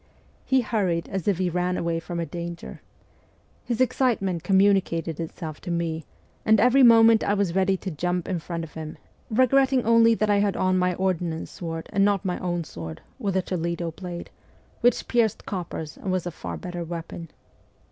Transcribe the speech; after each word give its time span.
He 0.45 0.61
hurried 0.61 1.07
as 1.09 1.27
if 1.27 1.37
he 1.37 1.47
ran 1.51 1.77
away 1.77 1.99
from 1.99 2.19
a 2.19 2.25
danger. 2.25 2.81
His 3.63 3.79
excitement 3.79 4.41
communicated 4.43 5.19
itself 5.19 5.61
to 5.61 5.69
me, 5.69 6.05
and 6.43 6.59
every 6.59 6.81
moment 6.81 7.23
I 7.23 7.35
was 7.35 7.53
ready 7.53 7.77
to 7.77 7.91
jump 7.91 8.27
in 8.27 8.39
front 8.39 8.63
of 8.63 8.73
him, 8.73 8.97
regretting 9.29 9.85
only 9.85 10.15
that 10.15 10.27
I 10.27 10.37
had 10.39 10.57
on 10.57 10.79
rny 10.79 10.99
ordnance 10.99 11.51
sword 11.51 11.87
and 11.93 12.03
not 12.03 12.25
my 12.25 12.39
own 12.39 12.63
sword, 12.63 13.01
with 13.19 13.37
a 13.37 13.43
Toledo 13.43 13.91
blade, 13.91 14.31
which 14.79 15.07
pierced 15.07 15.45
coppers 15.45 15.97
and 15.97 16.11
was 16.11 16.25
a 16.25 16.31
far 16.31 16.57
better 16.57 16.83
weapon. 16.83 17.29